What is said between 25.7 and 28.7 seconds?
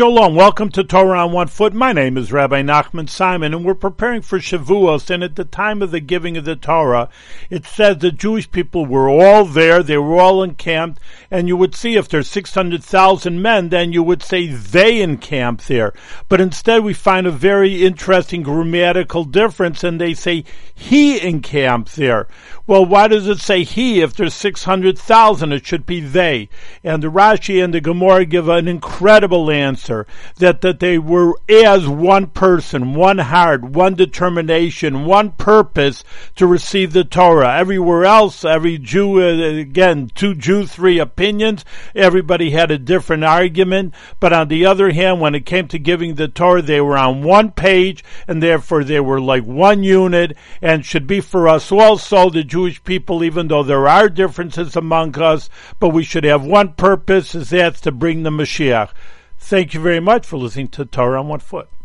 be they. And the Rashi and the Gemara give an